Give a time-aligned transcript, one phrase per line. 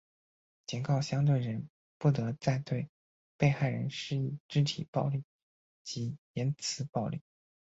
[0.65, 1.69] 警告相对人
[1.99, 2.89] 不得再对
[3.37, 5.23] 被害人施以肢体暴力
[5.83, 7.21] 及言词暴力。